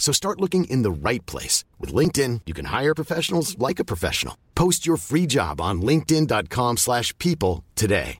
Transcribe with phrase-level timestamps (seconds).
[0.00, 1.62] So start looking in the right place.
[1.78, 4.36] With LinkedIn, you can hire professionals like a professional.
[4.56, 8.18] Post your free job on linkedin.com slash people today.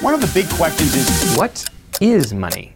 [0.00, 1.62] One of the big questions is What
[2.00, 2.72] is money?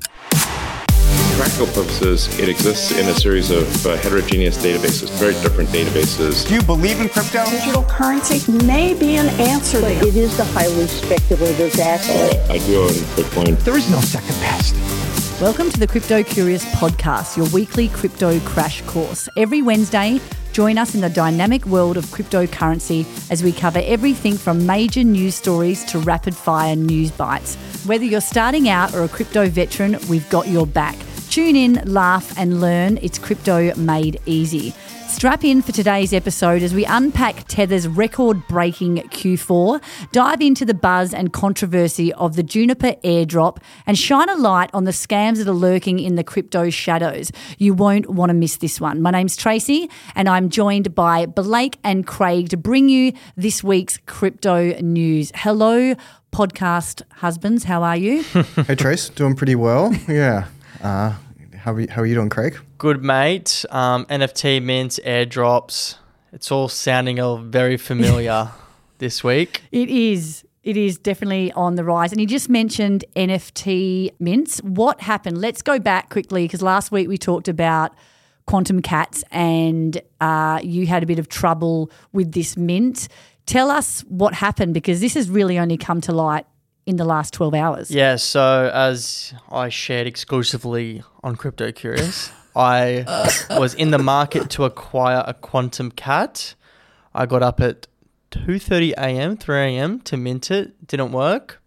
[1.45, 6.48] Practical purposes, it exists in a series of uh, heterogeneous databases, very different databases.
[6.48, 7.45] do you believe in crypto?
[7.51, 12.51] Digital currency may be an answer But it is the highly speculative asset.
[12.51, 13.59] I do own Bitcoin.
[13.62, 14.75] There is no second best.
[15.39, 19.29] Welcome to the Crypto Curious podcast, your weekly crypto crash course.
[19.36, 20.20] Every Wednesday,
[20.53, 25.34] join us in the dynamic world of cryptocurrency as we cover everything from major news
[25.34, 27.56] stories to rapid fire news bites.
[27.84, 30.97] Whether you're starting out or a crypto veteran, we've got your back.
[31.34, 32.96] Tune in, laugh, and learn.
[33.02, 34.70] It's crypto made easy.
[35.08, 40.74] Strap in for today's episode as we unpack Tether's record breaking Q4, dive into the
[40.74, 45.48] buzz and controversy of the Jupiter airdrop, and shine a light on the scams that
[45.48, 47.32] are lurking in the crypto shadows.
[47.58, 49.02] You won't want to miss this one.
[49.02, 53.98] My name's Tracy, and I'm joined by Blake and Craig to bring you this week's
[54.06, 55.32] crypto news.
[55.34, 55.96] Hello,
[56.30, 57.64] podcast husbands.
[57.64, 58.22] How are you?
[58.68, 59.92] Hey Trace, doing pretty well.
[60.06, 60.46] Yeah.
[60.84, 61.14] Uh,
[61.56, 62.58] how are you, how are you doing, Craig?
[62.77, 63.64] Good mate.
[63.70, 65.96] Um, NFT mints, airdrops.
[66.30, 68.50] It's all sounding all very familiar
[68.98, 69.62] this week.
[69.72, 70.44] It is.
[70.62, 72.12] It is definitely on the rise.
[72.12, 74.58] And you just mentioned NFT mints.
[74.60, 75.38] What happened?
[75.38, 77.94] Let's go back quickly because last week we talked about
[78.46, 83.08] quantum cats and uh, you had a bit of trouble with this mint.
[83.46, 86.46] Tell us what happened because this has really only come to light
[86.86, 87.90] in the last 12 hours.
[87.90, 93.05] Yeah, so as I shared exclusively on Crypto Curious, I
[93.50, 96.55] was in the market to acquire a quantum cat.
[97.14, 97.86] I got up at
[98.30, 100.00] 2:30 a.m., 3 a.m.
[100.00, 100.86] to mint it.
[100.86, 101.62] Didn't work.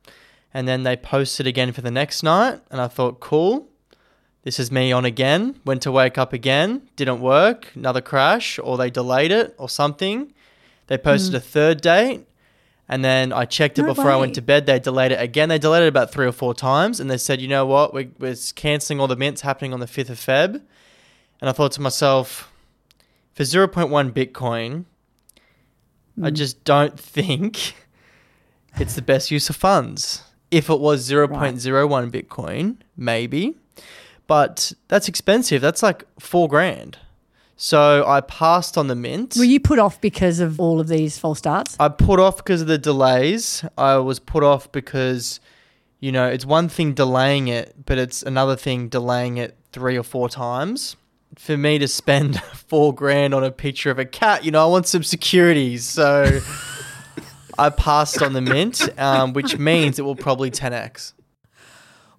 [0.54, 3.68] And then they posted again for the next night and I thought, "Cool.
[4.44, 7.72] This is me on again." Went to wake up again, didn't work.
[7.76, 10.34] Another crash or they delayed it or something.
[10.88, 11.38] They posted hmm.
[11.38, 12.28] a third date
[12.90, 14.66] and then I checked it No before I went to bed.
[14.66, 15.50] They delayed it again.
[15.50, 17.00] They delayed it about three or four times.
[17.00, 17.94] And they said, you know what?
[17.94, 20.62] We, we're cancelling all the mints happening on the 5th of Feb.
[21.42, 22.52] And I thought to myself,
[23.34, 24.86] for 0.1 Bitcoin,
[26.24, 26.36] I hmm.
[26.36, 27.76] just don't think
[28.80, 30.24] it's the best use of funds.
[30.50, 33.58] If it was 0.01 Bitcoin, maybe.
[34.28, 35.62] But that's expensive.
[35.62, 36.98] That's like four grand.
[37.60, 39.36] So I passed on the mint.
[39.36, 41.76] Were you put off because of all of these false starts?
[41.80, 43.66] I put off because of the delays.
[43.76, 45.40] I was put off because,
[46.00, 50.04] you know, it's one thing delaying it, but it's another thing delaying it three or
[50.04, 50.98] four times.
[51.36, 54.70] For me to spend four grand on a picture of a cat, you know, I
[54.70, 55.78] want some security.
[55.78, 56.40] So
[57.58, 61.14] I passed on the mint, um, which means it will probably 10x.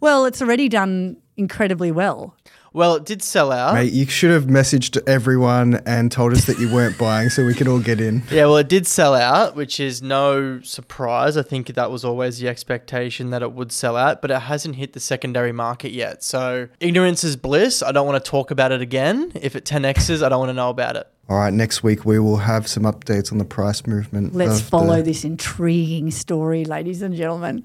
[0.01, 2.37] Well, it's already done incredibly well.
[2.73, 3.75] Well, it did sell out.
[3.75, 7.55] Mate, you should have messaged everyone and told us that you weren't buying so we
[7.55, 8.23] could all get in.
[8.31, 11.37] Yeah, well, it did sell out, which is no surprise.
[11.37, 14.77] I think that was always the expectation that it would sell out, but it hasn't
[14.77, 16.23] hit the secondary market yet.
[16.23, 17.83] So, ignorance is bliss.
[17.83, 19.33] I don't want to talk about it again.
[19.35, 21.07] If it 10x's, I don't want to know about it.
[21.31, 24.35] All right, next week we will have some updates on the price movement.
[24.35, 27.65] Let's follow the- this intriguing story, ladies and gentlemen.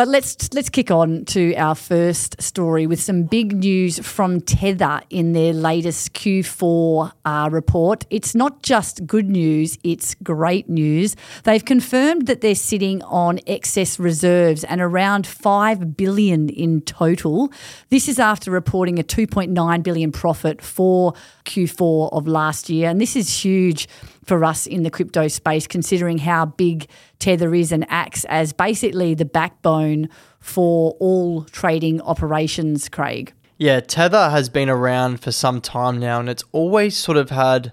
[0.00, 5.02] But let's let's kick on to our first story with some big news from Tether
[5.10, 8.06] in their latest Q4 uh, report.
[8.08, 11.16] It's not just good news; it's great news.
[11.44, 17.52] They've confirmed that they're sitting on excess reserves and around five billion in total.
[17.90, 21.12] This is after reporting a 2.9 billion profit for
[21.44, 23.86] Q4 of last year, and this is huge
[24.30, 26.88] for us in the crypto space, considering how big
[27.18, 33.32] Tether is and acts as basically the backbone for all trading operations, Craig.
[33.58, 37.72] Yeah, Tether has been around for some time now, and it's always sort of had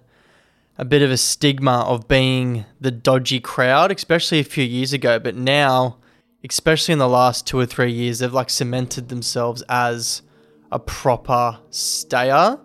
[0.79, 5.19] a bit of a stigma of being the dodgy crowd, especially a few years ago.
[5.19, 5.97] But now,
[6.43, 10.23] especially in the last two or three years, they've like cemented themselves as
[10.71, 12.57] a proper stayer.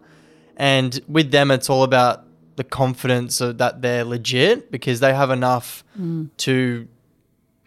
[0.56, 2.24] And with them, it's all about
[2.56, 6.28] the confidence of that they're legit because they have enough mm.
[6.38, 6.86] to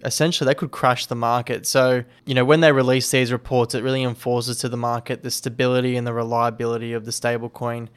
[0.04, 1.66] essentially they could crash the market.
[1.66, 5.32] So, you know, when they release these reports, it really enforces to the market the
[5.32, 7.88] stability and the reliability of the stablecoin.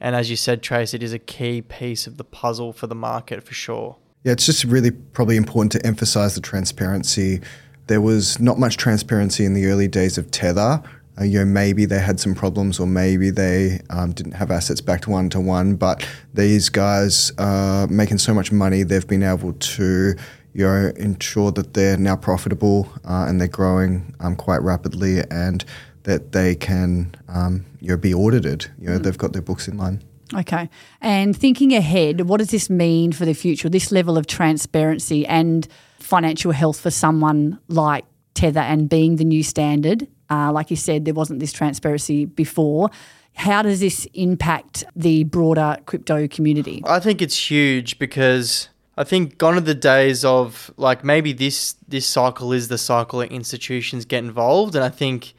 [0.00, 2.94] And as you said, Trace, it is a key piece of the puzzle for the
[2.94, 3.96] market for sure.
[4.24, 7.40] Yeah, it's just really probably important to emphasize the transparency.
[7.86, 10.82] There was not much transparency in the early days of Tether.
[11.18, 14.80] Uh, you know, maybe they had some problems, or maybe they um, didn't have assets
[14.80, 15.74] backed one to one.
[15.74, 20.14] But these guys are making so much money, they've been able to,
[20.52, 25.64] you know, ensure that they're now profitable uh, and they're growing um, quite rapidly, and
[26.04, 28.66] that they can, um, you know, be audited.
[28.78, 30.02] You know, they've got their books in line.
[30.34, 30.68] Okay.
[31.00, 33.68] And thinking ahead, what does this mean for the future?
[33.68, 35.66] This level of transparency and
[35.98, 38.04] financial health for someone like
[38.34, 40.06] Tether and being the new standard.
[40.30, 42.90] Uh, like you said, there wasn't this transparency before.
[43.34, 46.82] How does this impact the broader crypto community?
[46.84, 51.76] I think it's huge because I think gone are the days of like maybe this
[51.86, 55.34] this cycle is the cycle that institutions get involved, and I think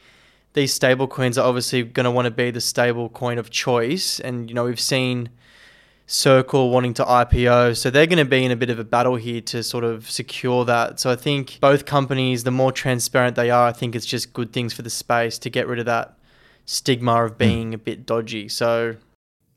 [0.54, 4.20] these stable coins are obviously going to want to be the stable coin of choice.
[4.20, 5.30] And, you know, we've seen
[6.12, 7.78] Circle wanting to IPO.
[7.78, 10.10] So they're going to be in a bit of a battle here to sort of
[10.10, 11.00] secure that.
[11.00, 14.52] So I think both companies, the more transparent they are, I think it's just good
[14.52, 16.18] things for the space to get rid of that
[16.66, 17.76] stigma of being mm.
[17.76, 18.50] a bit dodgy.
[18.50, 18.96] So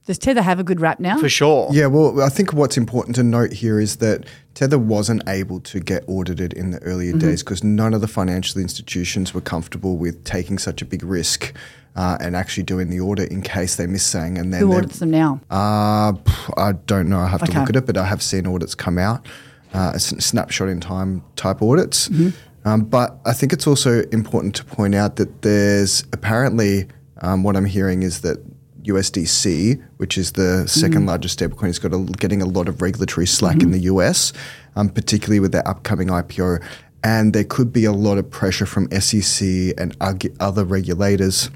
[0.06, 1.19] does Tether have a good rap now?
[1.19, 1.69] For sure.
[1.72, 5.78] Yeah, well, I think what's important to note here is that Tether wasn't able to
[5.78, 7.20] get audited in the earlier mm-hmm.
[7.20, 11.54] days because none of the financial institutions were comfortable with taking such a big risk.
[11.94, 14.38] Uh, and actually doing the audit in case they miss something.
[14.38, 15.40] And then who audits them now?
[15.50, 16.14] Uh,
[16.56, 17.18] I don't know.
[17.18, 17.52] I have okay.
[17.52, 19.26] to look at it, but I have seen audits come out,
[19.74, 22.08] uh, snapshot in time type audits.
[22.08, 22.30] Mm-hmm.
[22.64, 26.88] Um, but I think it's also important to point out that there's apparently
[27.20, 28.38] um, what I'm hearing is that
[28.84, 31.08] USDC, which is the second mm.
[31.08, 33.66] largest stablecoin, is got a, getting a lot of regulatory slack mm-hmm.
[33.66, 34.32] in the US,
[34.76, 36.62] um, particularly with their upcoming IPO.
[37.04, 39.96] And there could be a lot of pressure from SEC and
[40.40, 41.50] other regulators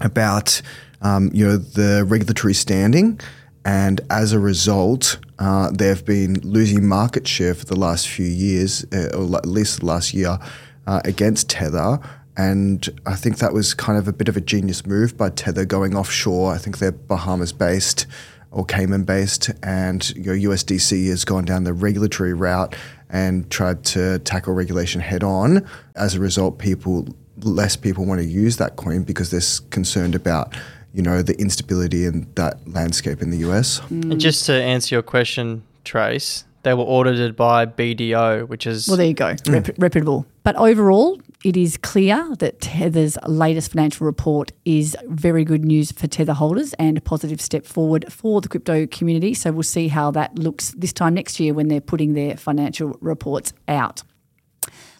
[0.00, 0.60] about
[1.02, 3.20] um, you know the regulatory standing,
[3.64, 8.84] and as a result, uh, they've been losing market share for the last few years,
[8.92, 10.38] uh, or at least the last year,
[10.86, 11.98] uh, against Tether.
[12.36, 15.64] And I think that was kind of a bit of a genius move by Tether
[15.64, 16.52] going offshore.
[16.52, 18.06] I think they're Bahamas based
[18.50, 22.76] or Cayman based, and your USDC has gone down the regulatory route
[23.10, 25.66] and tried to tackle regulation head on.
[25.96, 27.08] As a result, people
[27.42, 30.54] less people want to use that coin because they're concerned about
[30.92, 33.80] you know the instability in that landscape in the US.
[33.80, 34.12] Mm.
[34.12, 38.96] And just to answer your question, Trace, they were audited by BDO, which is well,
[38.96, 39.52] there you go, mm.
[39.52, 40.26] Rep- reputable.
[40.44, 46.06] But overall, it is clear that Tether's latest financial report is very good news for
[46.06, 49.34] Tether holders and a positive step forward for the crypto community.
[49.34, 52.96] So we'll see how that looks this time next year when they're putting their financial
[53.00, 54.02] reports out.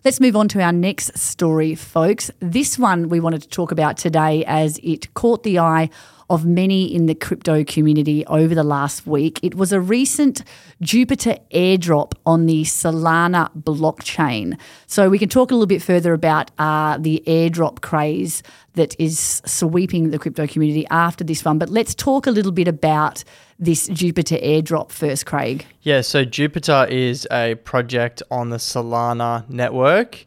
[0.05, 2.31] Let's move on to our next story, folks.
[2.39, 5.89] This one we wanted to talk about today as it caught the eye
[6.29, 9.41] of many in the crypto community over the last week.
[9.43, 10.45] It was a recent
[10.83, 14.59] Jupiter airdrop on the Solana blockchain.
[14.87, 18.43] So we can talk a little bit further about uh, the airdrop craze
[18.75, 21.57] that is sweeping the crypto community after this one.
[21.57, 23.25] But let's talk a little bit about
[23.59, 25.67] this Jupiter airdrop first, Craig.
[25.83, 30.27] Yeah, so Jupiter is a project on the Solana network.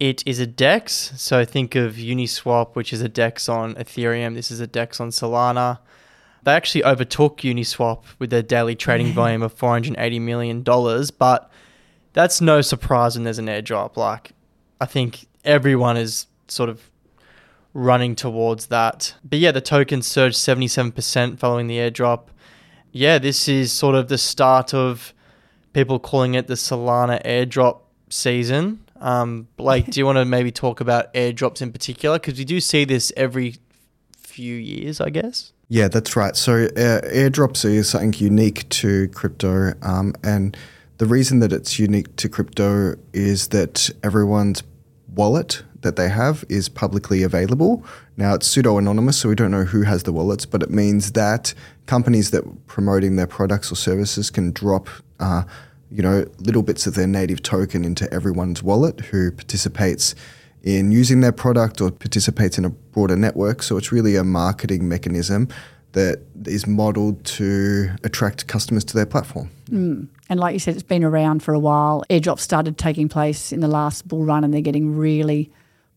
[0.00, 4.34] It is a DEX, so think of Uniswap, which is a DEX on Ethereum.
[4.34, 5.78] This is a DEX on Solana.
[6.42, 10.62] They actually overtook Uniswap with their daily trading volume of $480 million,
[11.18, 11.52] but
[12.14, 13.96] that's no surprise when there's an airdrop.
[13.96, 14.32] Like,
[14.80, 16.90] I think everyone is sort of
[17.74, 19.14] running towards that.
[19.24, 22.24] But yeah, the token surged 77% following the airdrop.
[22.92, 25.14] Yeah, this is sort of the start of
[25.72, 27.80] people calling it the Solana airdrop
[28.10, 28.84] season.
[29.00, 32.18] Um, Blake, do you want to maybe talk about airdrops in particular?
[32.18, 33.56] Because we do see this every
[34.16, 35.52] few years, I guess.
[35.68, 36.36] Yeah, that's right.
[36.36, 40.54] So uh, airdrops is something unique to crypto, um, and
[40.98, 44.62] the reason that it's unique to crypto is that everyone's
[45.14, 47.84] wallet that they have is publicly available.
[48.16, 51.12] Now it's pseudo anonymous, so we don't know who has the wallets, but it means
[51.12, 51.54] that
[51.86, 54.88] companies that promoting their products or services can drop.
[55.20, 55.44] Uh,
[55.90, 60.14] you know, little bits of their native token into everyone's wallet who participates
[60.62, 63.62] in using their product or participates in a broader network.
[63.62, 65.48] So it's really a marketing mechanism
[65.92, 69.50] that is modeled to attract customers to their platform.
[69.70, 70.08] Mm.
[70.28, 72.04] And like you said, it's been around for a while.
[72.08, 75.50] Airdrops started taking place in the last bull run and they're getting really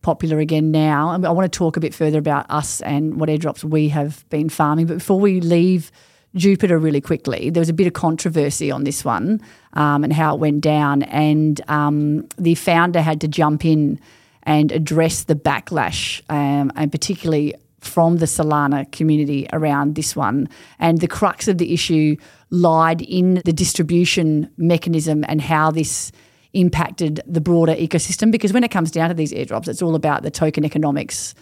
[0.06, 1.10] popular again now.
[1.10, 4.24] And I want to talk a bit further about us and what airdrops we have
[4.30, 4.86] been farming.
[4.86, 5.92] But before we leave
[6.36, 7.50] Jupiter really quickly.
[7.50, 9.42] There was a bit of controversy on this one
[9.74, 14.00] um, and how it went down, and um, the founder had to jump in
[14.44, 20.50] and address the backlash, um, and particularly from the Solana community around this one.
[20.78, 22.18] And the crux of the issue
[22.50, 26.12] lied in the distribution mechanism and how this
[26.56, 28.32] impacted the broader ecosystem.
[28.32, 31.36] Because when it comes down to these airdrops, it's all about the token economics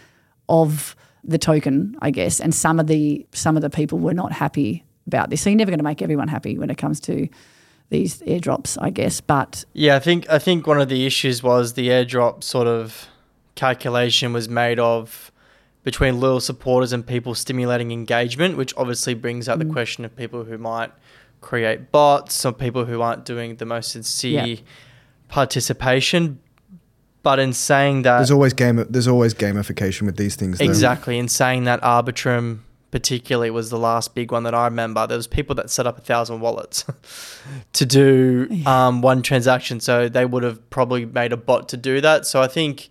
[0.48, 2.40] of the token, I guess.
[2.40, 5.42] And some of the some of the people were not happy about this.
[5.42, 7.28] So you're never going to make everyone happy when it comes to
[7.90, 9.20] these airdrops, I guess.
[9.20, 13.08] But yeah, I think I think one of the issues was the airdrop sort of
[13.54, 15.30] calculation was made of
[15.84, 19.66] between loyal supporters and people stimulating engagement, which obviously brings out mm.
[19.66, 20.90] the question of people who might
[21.40, 24.56] create bots or people who aren't doing the most sincere yeah.
[25.28, 26.40] Participation.
[27.22, 28.84] But in saying that, there's always game.
[28.88, 30.58] There's always gamification with these things.
[30.58, 30.64] Though.
[30.66, 31.18] Exactly.
[31.18, 32.60] In saying that, Arbitrum
[32.94, 35.04] particularly was the last big one that I remember.
[35.06, 36.84] There was people that set up a thousand wallets
[37.72, 42.00] to do um, one transaction, so they would have probably made a bot to do
[42.02, 42.24] that.
[42.24, 42.90] So I think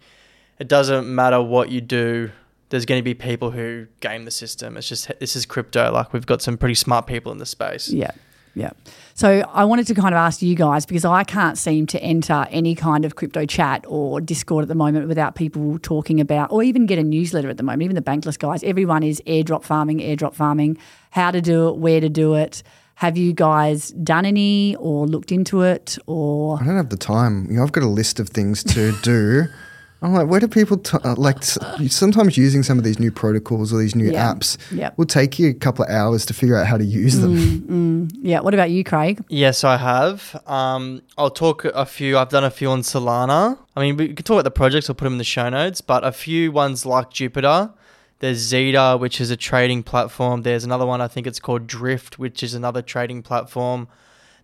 [0.60, 2.32] it doesn't matter what you do.
[2.68, 4.75] There's going to be people who game the system.
[4.75, 5.92] It's just this is crypto.
[5.94, 7.88] Like we've got some pretty smart people in the space.
[7.88, 8.12] Yeah.
[8.55, 8.72] Yeah.
[9.15, 12.48] So I wanted to kind of ask you guys because I can't seem to enter
[12.51, 16.63] any kind of crypto chat or Discord at the moment without people talking about, or
[16.63, 17.83] even get a newsletter at the moment.
[17.83, 20.77] Even the bankless guys, everyone is airdrop farming, airdrop farming,
[21.12, 22.63] how to do it, where to do it.
[22.95, 26.60] Have you guys done any or looked into it or?
[26.62, 27.48] I don't have the time.
[27.50, 29.45] You know, I've got a list of things to do.
[30.03, 31.41] I'm like, where do people t- uh, like?
[31.43, 34.33] sometimes using some of these new protocols or these new yeah.
[34.33, 34.98] apps yep.
[34.98, 37.38] will take you a couple of hours to figure out how to use them.
[37.38, 38.12] Mm, mm.
[38.22, 38.41] Yeah.
[38.41, 39.24] What about you, Craig?
[39.29, 40.41] Yes, I have.
[40.45, 42.17] Um, I'll talk a few.
[42.17, 43.57] I've done a few on Solana.
[43.77, 44.89] I mean, we can talk about the projects.
[44.89, 45.79] I'll put them in the show notes.
[45.79, 47.72] But a few ones like Jupiter.
[48.19, 50.41] There's Zeta, which is a trading platform.
[50.41, 51.00] There's another one.
[51.00, 53.88] I think it's called Drift, which is another trading platform.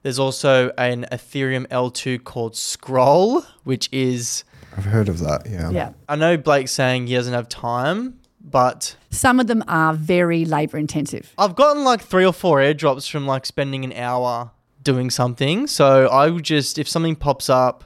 [0.03, 4.45] There's also an Ethereum L2 called Scroll, which is
[4.77, 5.47] I've heard of that.
[5.49, 5.69] Yeah.
[5.69, 5.91] Yeah.
[6.07, 10.77] I know Blake's saying he doesn't have time, but some of them are very labor
[10.77, 11.33] intensive.
[11.37, 14.51] I've gotten like three or four airdrops from like spending an hour
[14.83, 15.67] doing something.
[15.67, 17.83] So I would just, if something pops up,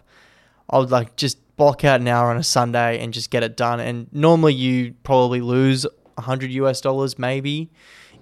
[0.70, 3.58] I would like just block out an hour on a Sunday and just get it
[3.58, 3.80] done.
[3.80, 5.86] And normally you probably lose
[6.16, 7.72] 100 US dollars maybe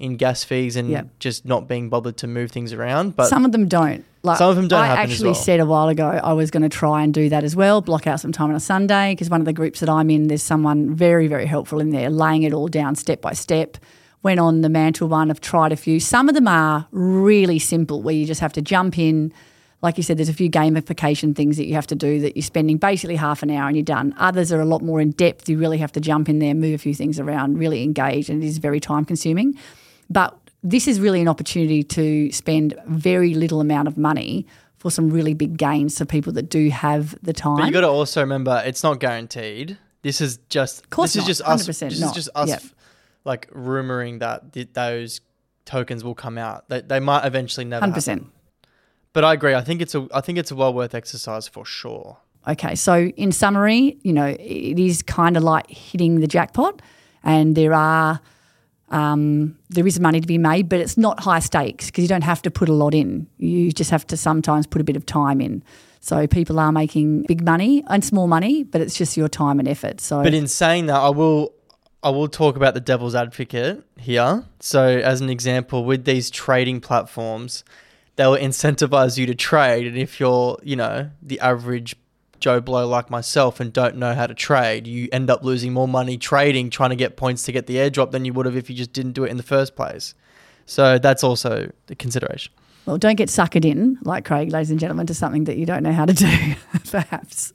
[0.01, 1.07] in gas fees and yep.
[1.19, 3.15] just not being bothered to move things around.
[3.15, 4.03] But some of them don't.
[4.23, 4.79] Like some of them don't.
[4.79, 5.35] I actually well.
[5.35, 7.81] said a while ago I was going to try and do that as well.
[7.81, 10.27] Block out some time on a Sunday because one of the groups that I'm in,
[10.27, 13.77] there's someone very very helpful in there, laying it all down step by step.
[14.23, 15.31] Went on the mantle one.
[15.31, 15.99] I've tried a few.
[15.99, 19.31] Some of them are really simple, where you just have to jump in.
[19.81, 22.43] Like you said, there's a few gamification things that you have to do that you're
[22.43, 24.13] spending basically half an hour and you're done.
[24.19, 25.49] Others are a lot more in depth.
[25.49, 28.43] You really have to jump in there, move a few things around, really engage, and
[28.43, 29.57] it is very time consuming.
[30.11, 34.45] But this is really an opportunity to spend very little amount of money
[34.77, 37.57] for some really big gains for people that do have the time.
[37.57, 39.77] But you got to also remember it's not guaranteed.
[40.01, 41.65] This is just this not, is just us.
[41.65, 42.09] This not.
[42.09, 42.63] is just us yep.
[43.23, 45.21] like rumoring that th- those
[45.65, 46.67] tokens will come out.
[46.69, 47.93] They, they might eventually never 100%.
[48.07, 48.31] Happen.
[49.13, 49.53] But I agree.
[49.53, 52.17] I think it's a I think it's a well worth exercise for sure.
[52.47, 56.81] Okay, so in summary, you know, it is kind of like hitting the jackpot,
[57.23, 58.19] and there are
[58.91, 62.23] um, there is money to be made, but it's not high stakes because you don't
[62.23, 63.27] have to put a lot in.
[63.37, 65.63] You just have to sometimes put a bit of time in.
[66.01, 69.67] So people are making big money and small money, but it's just your time and
[69.67, 70.01] effort.
[70.01, 71.53] So, but in saying that, I will
[72.03, 74.43] I will talk about the devil's advocate here.
[74.59, 77.63] So, as an example, with these trading platforms,
[78.15, 81.95] they'll incentivize you to trade, and if you're, you know, the average
[82.41, 85.87] Joe Blow like myself and don't know how to trade, you end up losing more
[85.87, 88.69] money trading, trying to get points to get the airdrop than you would have if
[88.69, 90.13] you just didn't do it in the first place.
[90.65, 92.51] So that's also the consideration.
[92.85, 95.83] Well, don't get suckered in, like Craig, ladies and gentlemen, to something that you don't
[95.83, 96.55] know how to do,
[96.91, 97.53] perhaps.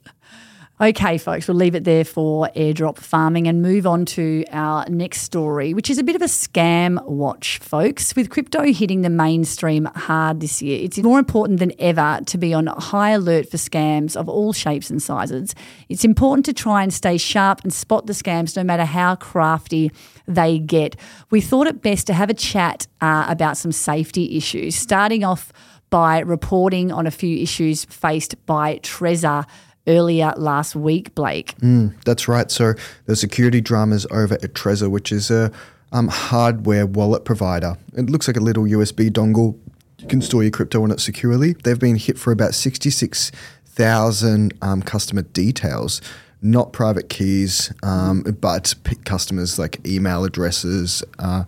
[0.79, 5.21] Okay, folks, we'll leave it there for airdrop farming and move on to our next
[5.21, 8.15] story, which is a bit of a scam watch, folks.
[8.15, 12.53] With crypto hitting the mainstream hard this year, it's more important than ever to be
[12.53, 15.55] on high alert for scams of all shapes and sizes.
[15.89, 19.91] It's important to try and stay sharp and spot the scams no matter how crafty
[20.27, 20.95] they get.
[21.31, 25.51] We thought it best to have a chat uh, about some safety issues, starting off
[25.89, 29.45] by reporting on a few issues faced by Trezor
[29.87, 31.57] earlier last week, Blake.
[31.59, 32.51] Mm, that's right.
[32.51, 32.73] So
[33.05, 35.51] the security dramas over at Trezor, which is a
[35.91, 37.77] um, hardware wallet provider.
[37.93, 39.57] It looks like a little USB dongle.
[39.99, 41.53] You can store your crypto on it securely.
[41.63, 46.01] They've been hit for about 66,000 um, customer details,
[46.41, 48.75] not private keys, um, but
[49.05, 51.03] customers like email addresses.
[51.17, 51.45] Uh,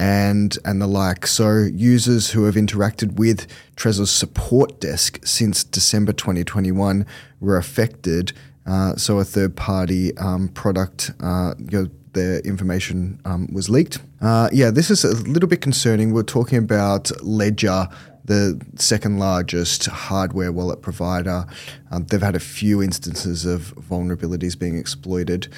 [0.00, 1.26] and and the like.
[1.26, 7.06] So users who have interacted with Trezor's support desk since December 2021
[7.38, 8.32] were affected.
[8.66, 13.98] Uh, so a third party um, product, uh, you know, their information um, was leaked.
[14.20, 16.12] Uh, yeah, this is a little bit concerning.
[16.12, 17.88] We're talking about Ledger,
[18.24, 21.46] the second largest hardware wallet provider.
[21.90, 25.48] Um, they've had a few instances of vulnerabilities being exploited.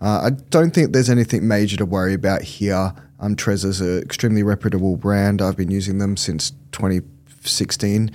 [0.00, 2.92] Uh, I don't think there's anything major to worry about here.
[3.22, 5.40] Um, Trezor's an extremely reputable brand.
[5.40, 8.10] I've been using them since 2016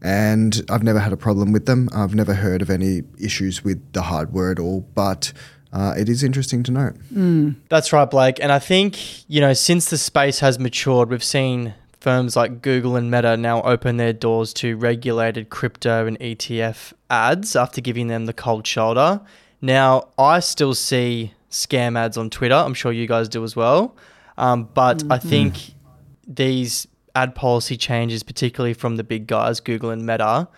[0.00, 1.88] and I've never had a problem with them.
[1.92, 5.32] I've never heard of any issues with the hardware at all, but
[5.72, 6.94] uh, it is interesting to note.
[7.12, 7.56] Mm.
[7.68, 8.38] That's right, Blake.
[8.40, 12.96] And I think, you know, since the space has matured, we've seen firms like Google
[12.96, 18.26] and Meta now open their doors to regulated crypto and ETF ads after giving them
[18.26, 19.20] the cold shoulder.
[19.60, 22.54] Now, I still see scam ads on Twitter.
[22.54, 23.96] I'm sure you guys do as well.
[24.38, 25.12] Um, but mm-hmm.
[25.12, 25.74] I think
[26.26, 30.48] these ad policy changes, particularly from the big guys, Google and Meta,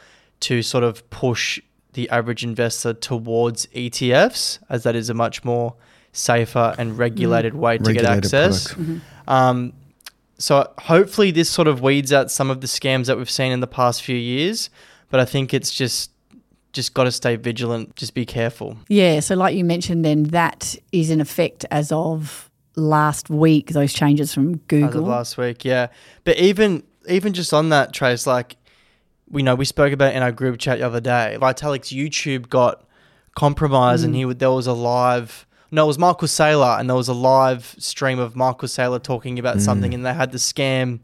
[0.41, 1.61] to sort of push
[1.95, 5.75] the average investor towards ETFs, as that is a much more
[6.13, 7.59] safer and regulated mm.
[7.59, 8.73] way to regulated get access.
[8.75, 8.99] Mm-hmm.
[9.27, 9.73] Um,
[10.39, 13.61] so hopefully this sort of weeds out some of the scams that we've seen in
[13.61, 14.71] the past few years.
[15.11, 16.11] But I think it's just
[16.73, 17.95] just got to stay vigilant.
[17.95, 18.77] Just be careful.
[18.89, 19.21] Yeah.
[19.21, 23.71] So like you mentioned, then that is in effect as of last week.
[23.71, 25.65] Those changes from Google last week.
[25.65, 25.89] Yeah.
[26.25, 28.57] But even even just on that, Trace, like
[29.29, 31.37] we know we spoke about in our group chat the other day.
[31.41, 32.85] Vitalik's YouTube got
[33.35, 34.07] compromised, mm.
[34.07, 35.47] and he there was a live.
[35.71, 39.39] No, it was Michael Saylor, and there was a live stream of Michael Saylor talking
[39.39, 39.61] about mm.
[39.61, 41.01] something, and they had the scam.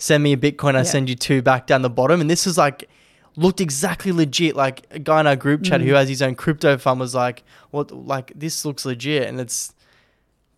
[0.00, 0.82] Send me a Bitcoin, I yeah.
[0.84, 2.88] send you two back down the bottom, and this is like
[3.36, 4.56] looked exactly legit.
[4.56, 5.84] Like a guy in our group chat mm.
[5.84, 7.90] who has his own crypto fund was like, "What?
[7.90, 9.74] Like this looks legit," and it's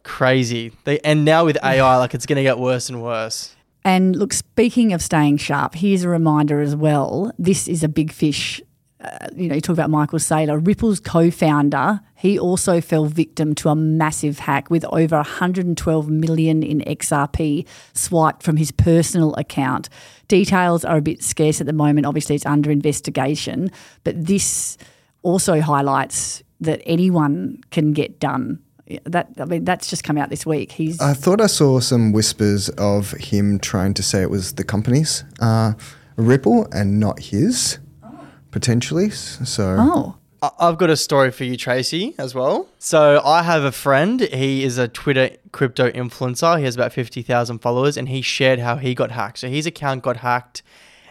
[0.02, 0.72] crazy.
[0.84, 3.54] They and now with AI, like it's gonna get worse and worse.
[3.84, 7.32] And look, speaking of staying sharp, here's a reminder as well.
[7.38, 8.60] This is a big fish.
[9.02, 12.00] Uh, you know, you talk about Michael Saylor, Ripple's co founder.
[12.16, 18.42] He also fell victim to a massive hack with over 112 million in XRP swiped
[18.42, 19.88] from his personal account.
[20.28, 22.04] Details are a bit scarce at the moment.
[22.04, 23.70] Obviously, it's under investigation.
[24.04, 24.76] But this
[25.22, 28.62] also highlights that anyone can get done
[29.04, 30.72] that I mean that's just come out this week.
[30.72, 31.00] He's.
[31.00, 35.24] I thought I saw some whispers of him trying to say it was the company's
[35.40, 35.72] uh,
[36.16, 38.26] Ripple and not his, oh.
[38.50, 39.10] potentially.
[39.10, 39.76] So.
[39.78, 40.16] Oh.
[40.58, 42.66] I've got a story for you, Tracy, as well.
[42.78, 44.22] So I have a friend.
[44.22, 46.56] He is a Twitter crypto influencer.
[46.56, 49.40] He has about fifty thousand followers, and he shared how he got hacked.
[49.40, 50.62] So his account got hacked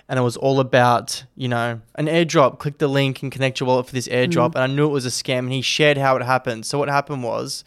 [0.09, 2.57] and it was all about you know an airdrop.
[2.57, 4.51] Click the link and connect your wallet for this airdrop.
[4.51, 4.55] Mm.
[4.55, 5.39] And I knew it was a scam.
[5.39, 6.65] And he shared how it happened.
[6.65, 7.63] So what happened was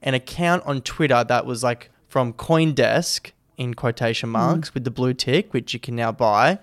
[0.00, 4.32] an account on Twitter that was like from CoinDesk in quotation mm.
[4.32, 4.74] marks mm.
[4.74, 6.58] with the blue tick, which you can now buy,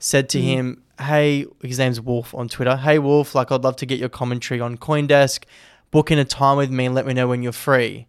[0.00, 0.42] said to mm.
[0.42, 2.76] him, "Hey, his name's Wolf on Twitter.
[2.76, 5.44] Hey Wolf, like I'd love to get your commentary on CoinDesk.
[5.92, 8.08] Book in a time with me and let me know when you're free."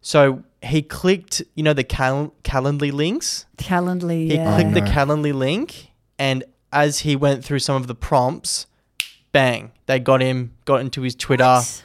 [0.00, 3.46] So he clicked, you know, the cal- Calendly links.
[3.56, 4.28] Calendly.
[4.28, 4.54] He yeah.
[4.54, 8.66] clicked the Calendly link and as he went through some of the prompts,
[9.32, 11.44] bang, they got him, got into his Twitter.
[11.44, 11.84] What?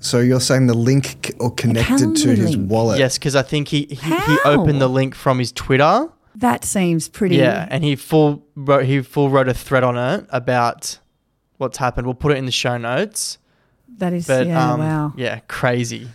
[0.00, 2.70] So you're saying the link or connected to his link.
[2.70, 2.98] wallet?
[2.98, 6.08] Yes, because I think he, he, he opened the link from his Twitter.
[6.34, 7.36] That seems pretty.
[7.36, 10.98] Yeah, and he full wrote he full wrote a thread on it about
[11.58, 12.06] what's happened.
[12.06, 13.38] We'll put it in the show notes.
[13.98, 15.12] That is but, yeah, um, wow.
[15.16, 16.08] Yeah, crazy.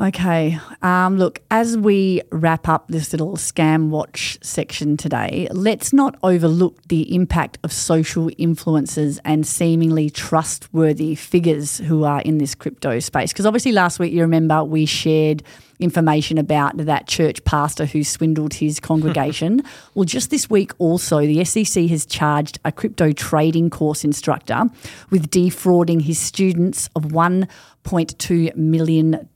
[0.00, 0.58] Okay.
[0.82, 6.82] Um, look, as we wrap up this little scam watch section today, let's not overlook
[6.88, 13.32] the impact of social influencers and seemingly trustworthy figures who are in this crypto space.
[13.32, 15.44] Because obviously, last week, you remember we shared
[15.80, 19.62] information about that church pastor who swindled his congregation.
[19.94, 24.64] well, just this week, also, the SEC has charged a crypto trading course instructor
[25.10, 29.28] with defrauding his students of $1.2 million.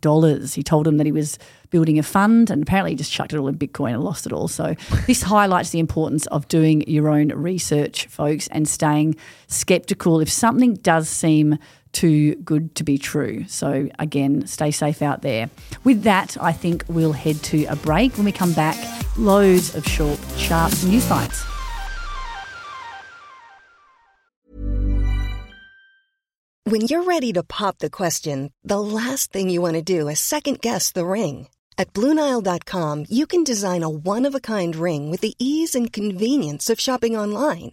[0.54, 1.38] He told them that he was
[1.70, 4.48] building a fund and apparently just chucked it all in Bitcoin and lost it all.
[4.48, 4.74] So,
[5.06, 9.16] this highlights the importance of doing your own research, folks, and staying
[9.48, 10.20] skeptical.
[10.20, 11.58] If something does seem
[11.98, 13.44] too good to be true.
[13.48, 15.50] So, again, stay safe out there.
[15.82, 18.16] With that, I think we'll head to a break.
[18.16, 18.76] When we come back,
[19.16, 21.44] loads of short, sharp news bites.
[26.70, 30.20] When you're ready to pop the question, the last thing you want to do is
[30.20, 31.48] second guess the ring.
[31.78, 35.92] At Bluenile.com, you can design a one of a kind ring with the ease and
[35.92, 37.72] convenience of shopping online.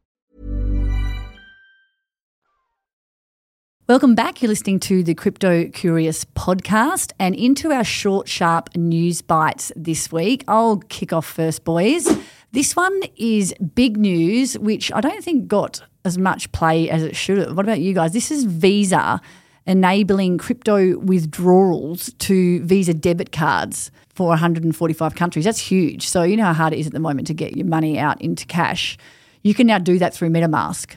[3.91, 4.41] Welcome back.
[4.41, 10.09] You're listening to the Crypto Curious podcast and into our short, sharp news bites this
[10.13, 10.45] week.
[10.47, 12.07] I'll kick off first, boys.
[12.53, 17.17] This one is big news, which I don't think got as much play as it
[17.17, 17.57] should have.
[17.57, 18.13] What about you guys?
[18.13, 19.19] This is Visa
[19.65, 25.43] enabling crypto withdrawals to Visa debit cards for 145 countries.
[25.43, 26.07] That's huge.
[26.07, 28.21] So, you know how hard it is at the moment to get your money out
[28.21, 28.97] into cash.
[29.43, 30.95] You can now do that through MetaMask.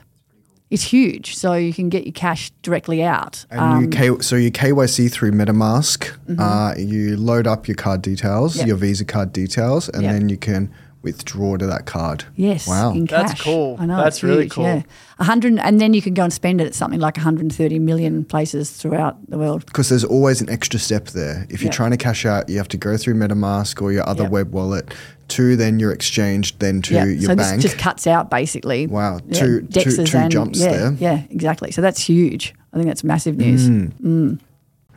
[0.71, 3.45] It's huge, so you can get your cash directly out.
[3.51, 6.09] And Um, you K- so you KYC through MetaMask.
[6.27, 6.39] Mhm.
[6.39, 8.67] Uh, you load up your card details, Yep.
[8.67, 10.11] your Visa card details, and Yep.
[10.13, 10.69] then you can
[11.05, 12.25] withdraw to that card.
[12.35, 12.91] Yes, Wow.
[12.93, 13.77] in That's cool.
[13.79, 14.63] I know That's really huge, cool.
[14.65, 14.81] Yeah,
[15.19, 18.71] hundred, and then you can go and spend it at something like 130 million places
[18.71, 19.65] throughout the world.
[19.65, 21.45] Because there's always an extra step there.
[21.49, 21.73] If you're Yep.
[21.75, 24.31] trying to cash out, you have to go through MetaMask or your other Yep.
[24.31, 24.93] web wallet
[25.29, 27.55] to then your exchange, then to yeah, your so bank.
[27.61, 28.85] this just cuts out basically.
[28.87, 30.95] Wow, yeah, two- two- Dexes two and- jumps yeah, there.
[30.99, 31.71] Yeah, exactly.
[31.71, 32.53] So that's huge.
[32.73, 33.69] I think that's massive news.
[33.69, 33.91] Mm.
[34.03, 34.39] Mm.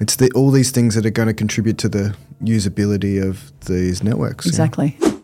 [0.01, 4.03] It's the, all these things that are going to contribute to the usability of these
[4.03, 4.47] networks.
[4.47, 4.53] yeah.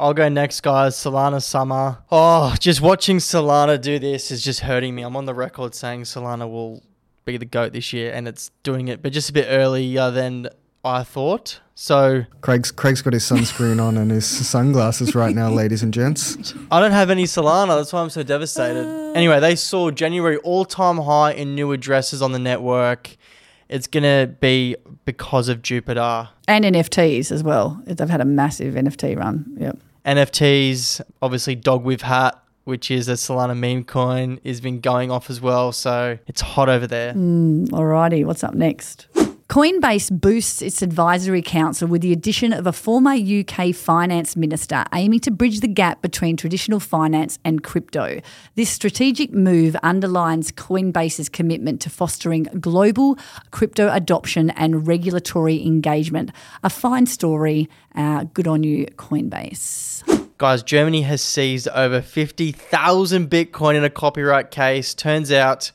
[0.04, 0.22] Exactly.
[0.22, 0.96] I'll go next, guys.
[0.96, 1.98] Solana Summer.
[2.10, 5.02] Oh, just watching Solana do this is just hurting me.
[5.02, 6.82] I'm on the record saying Solana will
[7.24, 10.48] be the GOAT this year, and it's doing it, but just a bit earlier than
[10.84, 11.60] I thought.
[11.74, 16.54] So Craig's Craig's got his sunscreen on and his sunglasses right now, ladies and gents.
[16.70, 17.76] I don't have any Solana.
[17.76, 18.86] That's why I'm so devastated.
[19.16, 23.16] Anyway, they saw January all time high in new addresses on the network.
[23.68, 26.28] It's going to be because of Jupiter.
[26.46, 27.82] And NFTs as well.
[27.86, 29.56] They've had a massive NFT run.
[29.58, 29.78] Yep.
[30.06, 35.30] NFTs, obviously Dog with Hat, which is a Solana meme coin, has been going off
[35.30, 35.72] as well.
[35.72, 37.14] So it's hot over there.
[37.14, 39.06] Mm, alrighty, what's up next?
[39.48, 45.20] Coinbase boosts its advisory council with the addition of a former UK finance minister aiming
[45.20, 48.20] to bridge the gap between traditional finance and crypto.
[48.54, 53.18] This strategic move underlines Coinbase's commitment to fostering global
[53.50, 56.30] crypto adoption and regulatory engagement.
[56.62, 57.68] A fine story.
[57.94, 60.02] Uh, good on you, Coinbase.
[60.38, 64.94] Guys, Germany has seized over 50,000 Bitcoin in a copyright case.
[64.94, 65.70] Turns out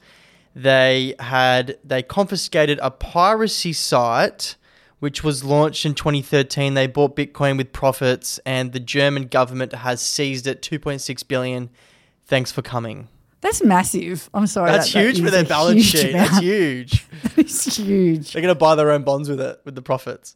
[0.63, 4.55] they had they confiscated a piracy site
[4.99, 6.73] which was launched in 2013.
[6.73, 11.69] They bought Bitcoin with profits and the German government has seized it 2.6 billion.
[12.25, 13.07] Thanks for coming.
[13.41, 14.29] That's massive.
[14.33, 14.71] I'm sorry.
[14.71, 16.09] That's that- that huge for their balance sheet.
[16.09, 16.31] amount.
[16.31, 17.05] That's huge.
[17.37, 18.33] It's huge.
[18.33, 20.35] They're going to buy their own bonds with it with the profits.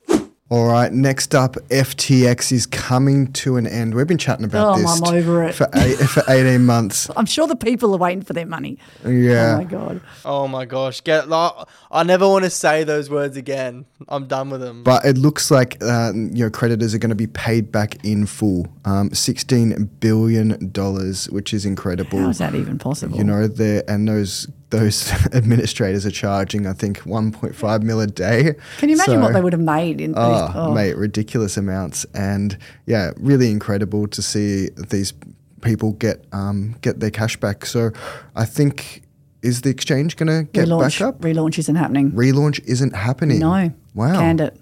[0.49, 3.95] All right, next up, FTX is coming to an end.
[3.95, 5.55] We've been chatting about Oh, this I'm over it.
[5.55, 7.09] for eight, for 18 months.
[7.17, 8.77] I'm sure the people are waiting for their money.
[9.07, 9.53] Yeah.
[9.53, 10.01] Oh my god.
[10.25, 11.01] Oh my gosh.
[11.01, 11.53] Get like,
[11.89, 13.85] I never want to say those words again.
[14.09, 14.83] I'm done with them.
[14.83, 18.25] But it looks like uh, you know creditors are going to be paid back in
[18.27, 22.19] full, um, sixteen billion dollars, which is incredible.
[22.19, 23.17] How is that even possible?
[23.17, 28.01] You know, there and those those administrators are charging, I think, one point five mil
[28.01, 28.55] a day.
[28.79, 30.13] Can you imagine So- what they would have made in?
[30.17, 30.73] Oh, oh.
[30.73, 35.13] mate, ridiculous amounts, and yeah, really incredible to see these
[35.61, 37.65] people get um, get their cash back.
[37.65, 37.91] So,
[38.35, 39.03] I think
[39.43, 41.21] is the exchange going to get relaunch, back up?
[41.21, 42.11] relaunch isn't happening.
[42.11, 43.39] Relaunch isn't happening.
[43.39, 43.71] No.
[43.93, 44.13] Wow.
[44.13, 44.59] Canned it.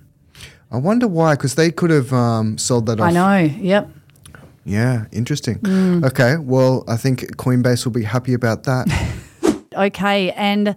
[0.71, 3.07] I wonder why, because they could have um, sold that off.
[3.07, 3.37] I know.
[3.37, 3.89] Yep.
[4.65, 5.59] Yeah, interesting.
[5.59, 6.05] Mm.
[6.05, 8.87] Okay, well, I think Coinbase will be happy about that.
[9.73, 10.75] Okay, and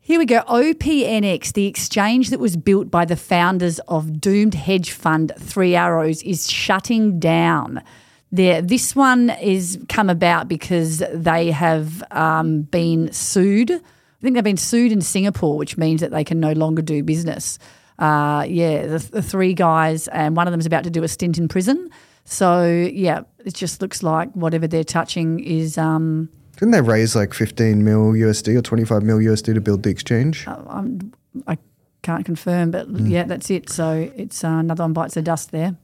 [0.00, 0.42] here we go.
[0.42, 6.22] OPNX, the exchange that was built by the founders of doomed hedge fund Three Arrows,
[6.22, 7.82] is shutting down.
[8.30, 13.70] There, this one is come about because they have um, been sued.
[13.70, 13.78] I
[14.20, 17.58] think they've been sued in Singapore, which means that they can no longer do business.
[17.98, 21.08] Uh, yeah, the, the three guys, and one of them is about to do a
[21.08, 21.88] stint in prison.
[22.26, 25.78] So yeah, it just looks like whatever they're touching is.
[25.78, 29.90] Um, Didn't they raise like 15 mil USD or 25 mil USD to build the
[29.90, 30.46] exchange?
[30.48, 31.12] I'm,
[31.46, 31.58] I
[32.02, 33.10] can't confirm, but Mm.
[33.10, 33.68] yeah, that's it.
[33.68, 35.76] So it's uh, another one bites the dust there.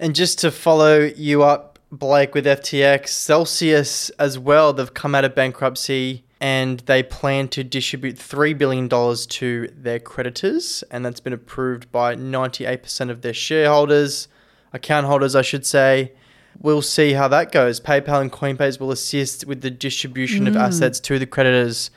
[0.00, 5.24] And just to follow you up, Blake, with FTX, Celsius as well, they've come out
[5.24, 6.24] of bankruptcy.
[6.40, 12.14] and they plan to distribute $3 billion to their creditors, and that's been approved by
[12.14, 14.28] 98% of their shareholders,
[14.72, 16.12] account holders, I should say.
[16.60, 17.80] We'll see how that goes.
[17.80, 21.90] PayPal and Coinbase will assist with the distribution of assets to the creditors.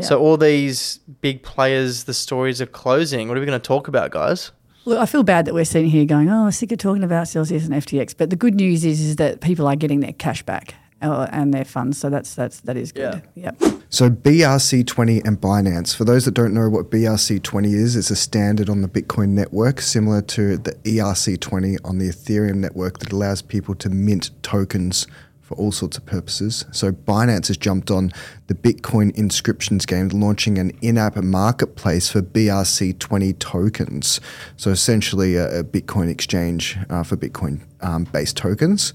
[0.00, 3.28] So, all these big players, the stories are closing.
[3.28, 4.50] What are we going to talk about, guys?
[4.86, 7.28] Look, I feel bad that we're sitting here going, oh, we're sick of talking about
[7.28, 8.14] Celsius and FTX.
[8.16, 11.54] But the good news is, is that people are getting their cash back uh, and
[11.54, 11.96] their funds.
[11.98, 13.22] So that's that's that is good.
[13.34, 13.62] Yep.
[13.94, 15.94] So BRC20 and Binance.
[15.94, 19.80] For those that don't know what BRC20 is, it's a standard on the Bitcoin network,
[19.80, 25.06] similar to the ERC20 on the Ethereum network that allows people to mint tokens
[25.42, 26.64] for all sorts of purposes.
[26.72, 28.10] So Binance has jumped on
[28.48, 34.20] the Bitcoin inscriptions game, launching an in-app marketplace for BRC20 tokens.
[34.56, 38.92] So essentially a, Bitcoin exchange uh, for Bitcoin-based tokens.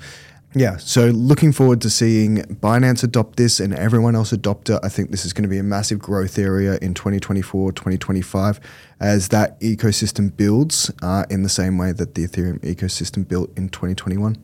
[0.55, 4.79] Yeah, so looking forward to seeing Binance adopt this and everyone else adopt it.
[4.81, 8.59] I think this is going to be a massive growth area in 2024, 2025
[8.99, 13.69] as that ecosystem builds uh, in the same way that the Ethereum ecosystem built in
[13.69, 14.37] 2021.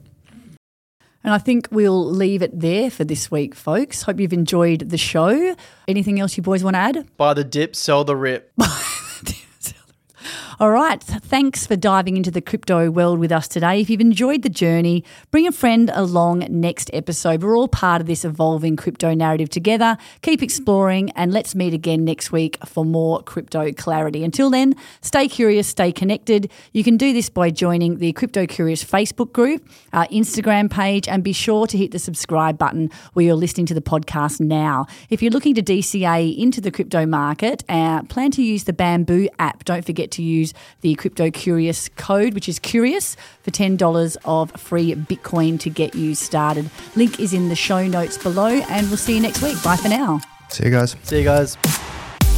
[1.23, 4.03] And I think we'll leave it there for this week, folks.
[4.03, 5.55] Hope you've enjoyed the show.
[5.87, 7.17] Anything else you boys want to add?
[7.17, 8.53] Buy the dip, sell the rip.
[10.57, 11.03] All right.
[11.03, 13.81] Thanks for diving into the crypto world with us today.
[13.81, 17.43] If you've enjoyed the journey, bring a friend along next episode.
[17.43, 19.97] We're all part of this evolving crypto narrative together.
[20.21, 24.23] Keep exploring and let's meet again next week for more crypto clarity.
[24.23, 26.49] Until then, stay curious, stay connected.
[26.71, 31.21] You can do this by joining the Crypto Curious Facebook group, our Instagram page, and
[31.21, 34.85] be sure to hit the subscribe button where you're listening to the podcast now.
[35.09, 39.27] If you're looking to DCA into the crypto market, uh, plan to use the Bamboo
[39.37, 39.65] app.
[39.65, 44.93] Don't forget to use the Crypto Curious code, which is curious, for $10 of free
[44.93, 46.69] Bitcoin to get you started.
[46.95, 49.61] Link is in the show notes below, and we'll see you next week.
[49.63, 50.21] Bye for now.
[50.49, 50.95] See you guys.
[51.03, 51.57] See you guys.